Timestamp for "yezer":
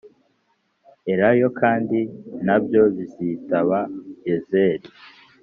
4.25-4.79